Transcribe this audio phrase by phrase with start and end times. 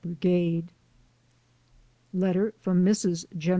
[0.03, 0.71] Brigade.
[2.11, 3.25] Letter from Mrs.
[3.37, 3.49] Gen.